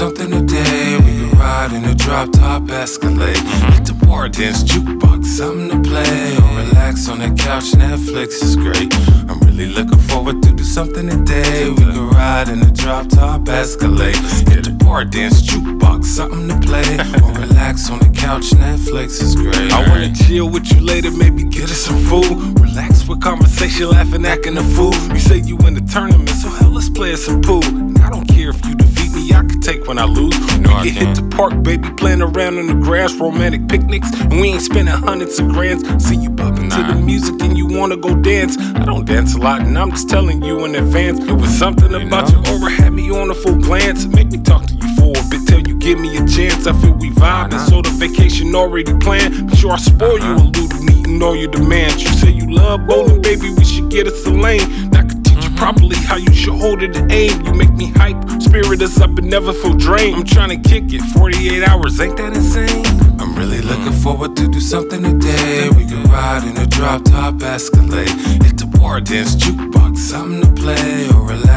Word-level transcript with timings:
something 0.00 0.30
today. 0.30 0.96
We 0.96 1.28
could 1.28 1.38
ride 1.38 1.72
in 1.74 1.84
a 1.84 1.94
drop 1.94 2.32
top 2.32 2.70
Escalade. 2.70 3.36
Hit 3.74 3.84
the 3.84 3.92
bar, 4.06 4.30
dance, 4.30 4.62
jukebox, 4.62 5.26
something 5.26 5.68
to 5.68 5.90
play. 5.90 6.38
Or 6.38 6.56
relax 6.64 7.06
on 7.10 7.18
the 7.18 7.28
couch, 7.36 7.72
Netflix 7.72 8.42
is 8.42 8.56
great. 8.56 8.88
I'm 9.28 9.38
really 9.40 9.66
looking 9.66 9.98
forward 9.98 10.42
to 10.42 10.52
do 10.52 10.64
something 10.64 11.06
today. 11.06 11.68
We 11.68 11.84
could 11.84 12.14
ride 12.16 12.48
in 12.48 12.62
a 12.62 12.70
drop 12.70 13.08
top 13.10 13.46
Escalade. 13.46 14.16
Hit 14.48 14.64
the 14.64 14.74
bar, 14.82 15.04
dance, 15.04 15.42
jukebox, 15.42 16.06
something 16.06 16.48
to 16.48 16.58
play. 16.66 16.96
Or 17.22 17.32
relax 17.38 17.90
on 17.90 17.98
the 17.98 18.08
couch, 18.08 18.52
Netflix 18.56 19.20
is 19.20 19.34
great. 19.36 19.70
I 19.70 19.86
wanna 19.86 20.14
chill 20.14 20.48
with 20.48 20.72
you 20.72 20.80
later, 20.80 21.10
maybe 21.10 21.44
get 21.44 21.64
us 21.64 21.76
some 21.76 22.00
food. 22.08 22.58
Relax 22.58 23.06
with 23.06 23.20
conversation, 23.20 23.90
laughing, 23.90 24.24
acting 24.24 24.56
a 24.56 24.64
fool. 24.64 24.94
You 25.12 25.20
say 25.20 25.40
you 25.40 25.58
in 25.68 25.74
the 25.74 25.82
tournament, 25.92 26.30
so 26.30 26.48
hell, 26.48 26.70
let's 26.70 26.88
play 26.88 27.14
some 27.16 27.42
pool. 27.42 27.64
And 27.66 27.98
I 27.98 28.08
don't 28.08 28.24
care 28.26 28.39
if 28.50 28.64
you 28.66 28.74
defeat 28.74 29.12
me, 29.12 29.32
I 29.32 29.42
can 29.44 29.60
take 29.60 29.86
when 29.86 29.98
I 29.98 30.04
lose. 30.04 30.36
You 30.52 30.60
know 30.60 30.70
I 30.70 30.82
we 30.82 30.92
can 30.92 31.06
hit 31.06 31.16
the 31.16 31.36
park, 31.36 31.62
baby, 31.62 31.88
playing 31.96 32.22
around 32.22 32.58
in 32.58 32.66
the 32.66 32.74
grass, 32.74 33.14
romantic 33.14 33.68
picnics, 33.68 34.10
and 34.20 34.40
we 34.40 34.48
ain't 34.48 34.62
spending 34.62 34.94
hundreds 34.94 35.38
of 35.38 35.48
grands. 35.48 35.82
See 36.04 36.16
you 36.16 36.30
popping 36.30 36.70
to 36.70 36.82
the 36.82 36.94
music 36.94 37.40
and 37.42 37.56
you 37.56 37.66
wanna 37.66 37.96
go 37.96 38.14
dance. 38.14 38.56
I 38.58 38.84
don't 38.84 39.04
dance 39.06 39.34
a 39.34 39.38
lot, 39.38 39.62
and 39.62 39.78
I'm 39.78 39.90
just 39.90 40.08
telling 40.08 40.42
you 40.42 40.64
in 40.64 40.74
advance. 40.74 41.20
It 41.20 41.32
was 41.32 41.50
something 41.56 41.94
about 41.94 42.32
know? 42.32 42.42
your 42.42 42.60
aura 42.60 42.70
had 42.70 42.92
me 42.92 43.10
on 43.10 43.30
a 43.30 43.34
full 43.34 43.56
glance. 43.56 44.06
Make 44.06 44.30
me 44.32 44.38
talk 44.38 44.66
to 44.66 44.74
you 44.74 44.96
for 44.96 45.10
a 45.16 45.24
bit 45.30 45.46
till 45.46 45.66
you 45.66 45.76
give 45.76 45.98
me 45.98 46.16
a 46.16 46.26
chance. 46.26 46.66
I 46.66 46.72
feel 46.80 46.92
we 46.94 47.10
vibing, 47.10 47.52
Nah. 47.52 47.64
so 47.66 47.82
the 47.82 47.90
vacation 47.90 48.54
already 48.54 48.92
planned. 48.98 49.50
Be 49.50 49.56
sure 49.56 49.72
I 49.72 49.76
spoil 49.78 50.18
you 50.18 50.24
uh-huh. 50.24 50.42
a 50.42 50.58
little, 50.58 50.82
meeting 50.82 51.22
all 51.22 51.36
your 51.36 51.50
demands. 51.50 52.02
You 52.02 52.08
say 52.10 52.30
you 52.30 52.50
love 52.50 52.86
bowling, 52.86 53.22
baby, 53.22 53.50
we 53.50 53.64
should 53.64 53.90
get 53.90 54.06
us 54.06 54.26
a 54.26 54.30
lane. 54.30 54.60
And 54.62 54.96
I 54.96 55.02
could 55.02 55.24
teach 55.24 55.34
you 55.34 55.50
mm-hmm. 55.50 55.56
properly 55.56 55.96
how 55.96 56.16
you 56.16 56.32
should 56.32 56.54
hold 56.54 56.82
it 56.82 56.96
and 56.96 57.10
aim. 57.12 57.44
You 57.46 57.54
make 57.54 57.72
me 57.74 57.86
hype, 57.96 58.19
spirit 58.50 58.82
is 58.82 59.00
up 59.00 59.16
and 59.16 59.30
never 59.30 59.52
feel 59.52 59.74
drained. 59.74 60.16
I'm 60.16 60.24
trying 60.24 60.50
to 60.60 60.68
kick 60.68 60.92
it 60.92 61.02
48 61.14 61.62
hours, 61.62 62.00
ain't 62.00 62.16
that 62.16 62.34
insane? 62.34 62.84
I'm 63.20 63.36
really 63.36 63.60
looking 63.60 63.92
forward 63.92 64.34
to 64.36 64.48
do 64.48 64.60
something 64.60 65.02
today. 65.02 65.68
We 65.70 65.86
could 65.86 66.04
ride 66.08 66.42
in 66.42 66.56
a 66.56 66.66
drop 66.66 67.04
top 67.04 67.40
Escalade. 67.42 68.10
Hit 68.42 68.58
the 68.58 68.66
bar, 68.66 69.00
dance, 69.00 69.36
jukebox, 69.36 69.98
something 69.98 70.40
to 70.40 70.60
play. 70.60 71.08
Or 71.10 71.28
relax 71.28 71.49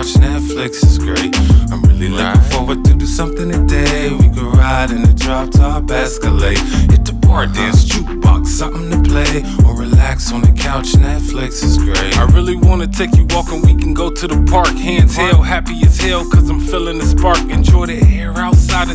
couch, 0.00 0.14
Netflix 0.14 0.82
is 0.84 0.98
great. 0.98 1.36
I'm 1.70 1.82
really 1.82 2.08
looking 2.08 2.40
forward 2.50 2.84
to 2.84 2.94
do 2.94 3.04
something 3.04 3.50
today. 3.50 4.10
We 4.10 4.28
could 4.30 4.56
ride 4.56 4.90
in 4.92 5.04
a 5.04 5.12
drop 5.12 5.50
top 5.50 5.90
Escalade. 5.90 6.58
Hit 6.90 7.04
the 7.04 7.12
bar, 7.12 7.44
uh-huh. 7.44 7.52
dance, 7.52 7.84
jukebox, 7.84 8.46
something 8.46 8.90
to 8.90 9.10
play. 9.10 9.42
Or 9.66 9.78
relax 9.78 10.32
on 10.32 10.40
the 10.40 10.52
couch, 10.52 10.92
Netflix 10.92 11.62
is 11.62 11.76
great. 11.76 12.16
I 12.16 12.24
really 12.32 12.56
wanna 12.56 12.86
take 12.86 13.14
you 13.14 13.26
walking, 13.30 13.60
we 13.60 13.74
can 13.74 13.92
go 13.92 14.10
to 14.10 14.26
the 14.26 14.42
park. 14.50 14.68
Hands 14.68 15.14
held, 15.14 15.44
happy 15.44 15.78
as 15.84 15.98
hell, 16.00 16.24
cause 16.30 16.48
I'm 16.48 16.60
feeling 16.60 16.96
the 16.96 17.04
spark. 17.04 17.38
Enjoy 17.50 17.84
the 17.84 18.00
air 18.18 18.32
outside 18.38 18.88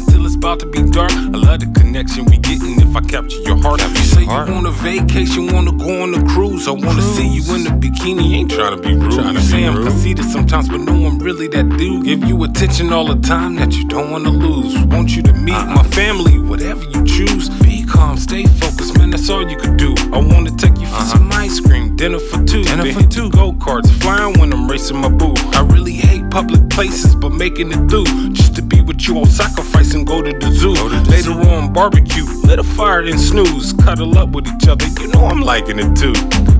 about 0.45 0.59
to 0.59 0.67
be 0.67 0.83
dark. 0.91 1.11
I 1.11 1.38
love 1.41 1.59
the 1.59 1.79
connection 1.79 2.25
we 2.25 2.38
getting 2.38 2.79
if 2.79 2.95
I 2.95 3.01
capture 3.01 3.41
your 3.41 3.57
heart. 3.57 3.81
If 3.81 3.97
You 3.97 4.03
say 4.03 4.21
you 4.21 4.27
want 4.53 4.67
a 4.67 4.71
vacation, 4.85 5.52
wanna 5.52 5.71
go 5.71 6.03
on 6.03 6.13
a 6.13 6.21
cruise. 6.33 6.67
I 6.67 6.71
wanna 6.71 7.02
see 7.02 7.27
you 7.27 7.41
in 7.55 7.63
the 7.63 7.71
bikini, 7.71 8.35
ain't 8.35 8.52
trying 8.52 8.77
to 8.77 8.81
be 8.81 8.93
rude. 8.93 9.11
Tryna 9.11 9.33
you 9.33 9.39
say 9.39 9.57
be 9.57 9.65
I'm 9.65 9.81
conceited 9.81 10.25
sometimes, 10.25 10.69
but 10.69 10.81
no, 10.81 11.07
I'm 11.07 11.17
really 11.17 11.47
that 11.47 11.67
dude. 11.79 12.05
Give 12.05 12.23
you 12.25 12.43
attention 12.43 12.93
all 12.93 13.07
the 13.07 13.19
time 13.27 13.55
that 13.55 13.73
you 13.73 13.85
don't 13.85 14.11
wanna 14.11 14.29
lose. 14.29 14.77
Want 14.85 15.15
you 15.15 15.23
to 15.23 15.33
meet 15.33 15.55
Uh-uh. 15.55 15.81
my 15.81 15.83
family, 15.99 16.37
whatever 16.37 16.83
you 16.93 17.03
choose. 17.05 17.49
Be 17.65 17.83
calm, 17.83 18.15
stay 18.17 18.45
focused, 18.45 18.99
man, 18.99 19.09
that's 19.09 19.27
all 19.31 19.49
you 19.49 19.57
could 19.57 19.77
do. 19.77 19.95
I 20.13 20.19
wanna 20.19 20.52
take 20.52 20.77
you 20.77 20.85
for 20.85 21.02
uh-huh. 21.02 21.17
some 21.17 21.31
ice 21.31 21.59
cream, 21.59 21.64
dinner 22.05 22.20
for 22.20 22.43
two. 22.45 22.64
Dinner 22.64 22.93
for 22.93 23.08
two. 23.10 23.32
go 23.32 23.52
karts, 23.54 23.89
flying 24.02 24.38
when 24.39 24.54
I'm 24.54 24.70
racing 24.70 24.98
my 24.98 25.10
boo. 25.10 25.33
I 25.58 25.61
really 25.73 25.93
hate 25.93 26.30
public 26.30 26.70
places, 26.70 27.16
but 27.16 27.30
making 27.30 27.71
it 27.71 27.89
through. 27.89 28.05
Just 28.32 28.55
to 28.58 28.61
be 28.61 28.80
with 28.82 29.08
you, 29.08 29.17
I'll 29.17 29.26
sacrifice 29.26 29.95
and 29.95 30.05
go 30.05 30.21
to 30.21 30.32
the 30.32 30.52
zoo. 30.52 30.76
To 30.76 30.89
the 30.89 31.02
Later 31.10 31.33
zoo. 31.33 31.49
on, 31.49 31.73
barbecue, 31.73 32.26
lit 32.44 32.60
a 32.60 32.64
fire 32.64 33.02
and 33.02 33.20
snooze. 33.20 33.73
Cuddle 33.73 34.20
up 34.20 34.30
with 34.30 34.48
each 34.48 34.67
other, 34.67 34.86
you 35.02 35.08
know 35.08 35.26
I'm 35.26 35.42
liking 35.42 35.80
it 35.80 35.95
too. 35.95 36.14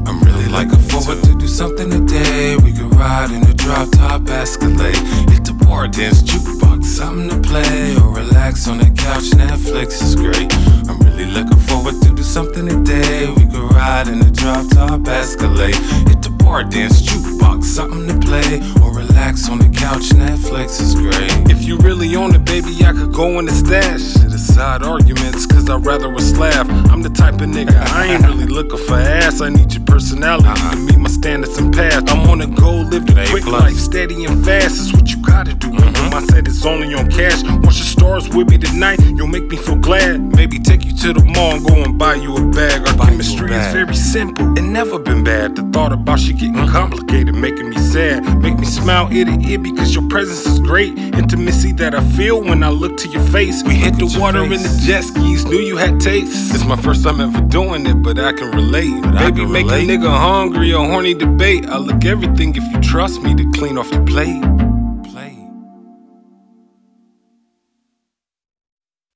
I'm 0.08 0.20
really 0.24 0.48
looking 0.48 0.84
forward 0.90 1.24
to 1.24 1.38
do 1.38 1.48
something 1.48 1.92
today. 1.92 2.58
We 2.58 2.74
could 2.74 2.96
ride 2.96 3.30
in 3.30 3.44
a 3.44 3.54
drop 3.54 3.92
top 3.92 4.28
Escalade. 4.28 4.98
Hit 5.30 5.46
the 5.46 5.54
bar, 5.54 5.88
dance, 5.88 6.24
jukebox, 6.24 6.86
something 6.86 7.30
to 7.30 7.48
play. 7.48 7.96
Or 7.98 8.16
relax 8.16 8.68
on 8.68 8.80
the 8.80 8.90
couch, 8.98 9.30
Netflix 9.38 10.02
is 10.02 10.16
great. 10.16 10.52
I'm 10.90 10.98
really 11.06 11.26
looking 11.26 11.60
forward 11.70 12.02
to 12.02 12.16
do 12.16 12.24
something 12.24 12.66
today. 12.68 13.30
We 13.30 13.46
could 13.46 13.65
ride 13.86 14.08
in 14.08 14.22
a 14.22 14.32
drop 14.32 14.68
top 14.70 15.08
Escalade. 15.08 15.76
Hit 16.10 16.22
the 16.26 16.34
bar, 16.44 16.64
dance, 16.64 17.02
jukebox, 17.02 17.64
something 17.64 18.08
to 18.08 18.18
play. 18.28 18.52
Or 18.82 18.90
relax 18.94 19.50
on 19.50 19.60
the 19.60 19.70
couch, 19.70 20.06
Netflix 20.24 20.82
is 20.82 20.96
great. 20.96 21.32
If 21.54 21.64
you 21.64 21.78
really 21.78 22.16
own 22.16 22.34
it, 22.34 22.46
baby, 22.46 22.74
I 22.84 22.94
could 22.94 23.14
go 23.14 23.40
in 23.40 23.46
the 23.46 23.52
stash. 23.52 24.02
Set 24.02 24.34
aside 24.34 24.82
arguments, 24.84 25.46
cause 25.46 25.70
I'd 25.70 25.86
rather 25.86 26.14
us 26.16 26.36
laugh. 26.38 26.68
I'm 26.92 27.02
the 27.02 27.10
type 27.10 27.36
of 27.36 27.50
nigga, 27.58 27.78
I 28.00 28.14
ain't 28.14 28.26
really 28.30 28.48
looking 28.58 28.82
for 28.88 28.96
ass. 28.96 29.42
I 29.42 29.50
need 29.50 29.74
your 29.74 29.86
personality 29.86 30.46
to 30.46 30.52
uh-huh. 30.52 30.76
meet 30.88 30.98
my 30.98 31.10
standards 31.10 31.58
and 31.58 31.74
path. 31.74 32.10
I'm 32.10 32.28
on 32.30 32.42
a 32.42 32.48
go, 32.48 32.72
live 32.92 33.06
the 33.06 33.22
A 33.22 33.28
quick 33.28 33.44
plus. 33.44 33.62
life, 33.62 33.78
steady 33.78 34.26
and 34.26 34.44
fast. 34.44 34.76
Is 34.82 34.94
what 34.94 35.08
you 35.12 35.22
gotta 35.22 35.54
do. 35.54 35.72
My 36.16 36.22
set 36.30 36.48
is 36.48 36.66
only 36.66 36.94
on 36.96 37.10
cash. 37.12 37.44
Once 37.44 37.78
your 37.82 37.92
stars 37.96 38.30
with 38.30 38.50
me 38.50 38.58
tonight, 38.58 39.00
you'll 39.18 39.28
make 39.38 39.48
me 39.52 39.58
feel 39.58 39.76
glad. 39.76 40.22
Maybe 40.36 40.60
take 40.60 40.86
you 40.86 40.96
to 41.04 41.14
the 41.14 41.24
mall 41.36 41.56
and 41.56 41.66
go 41.68 41.76
and 41.84 41.98
buy 42.00 42.16
you 42.16 42.36
a 42.36 42.42
bag. 42.52 42.88
Our 42.88 42.96
Buy 42.98 43.10
chemistry 43.10 43.45
is 43.56 43.74
very 43.74 43.96
simple 43.96 44.58
It 44.58 44.64
never 44.64 45.00
been 45.00 45.24
bad. 45.24 45.56
The 45.56 45.64
thought 45.74 45.94
about 45.94 46.20
you 46.22 46.34
getting 46.34 46.54
mm. 46.54 46.70
complicated, 46.70 47.36
making 47.36 47.70
me 47.70 47.78
sad. 47.78 48.24
Make 48.42 48.58
me 48.58 48.66
smile 48.66 49.12
ear 49.12 49.26
to 49.26 49.38
ear 49.50 49.60
because 49.60 49.94
your 49.96 50.08
presence 50.10 50.46
is 50.46 50.60
great. 50.60 50.98
Intimacy 50.98 51.72
that 51.74 51.96
I 51.96 52.04
feel 52.18 52.42
when 52.42 52.64
I 52.64 52.70
look 52.70 52.98
to 52.98 53.08
your 53.10 53.24
face. 53.28 53.64
We 53.64 53.76
hit 53.76 53.96
the 53.98 54.18
water 54.20 54.44
in 54.44 54.62
the 54.62 54.84
jet 54.86 55.04
skis, 55.04 55.46
knew 55.46 55.60
you 55.60 55.78
had 55.78 56.00
taste. 56.00 56.54
It's 56.54 56.66
my 56.66 56.76
first 56.76 57.04
time 57.04 57.22
ever 57.22 57.42
doing 57.42 57.86
it, 57.86 58.02
but 58.04 58.20
I 58.20 58.34
can 58.34 58.52
relate. 58.52 58.94
I 59.06 59.30
Baby, 59.30 59.42
can 59.42 59.52
make 59.52 59.66
relate. 59.66 59.90
a 59.90 59.94
nigga 59.94 60.10
hungry, 60.10 60.72
a 60.72 60.78
horny 60.78 61.14
debate. 61.14 61.66
I 61.68 61.78
look 61.78 62.06
everything 62.06 62.56
if 62.56 62.64
you 62.72 62.80
trust 62.82 63.22
me 63.22 63.34
to 63.36 63.52
clean 63.52 63.78
off 63.78 63.92
your 63.92 64.06
plate. 64.06 64.44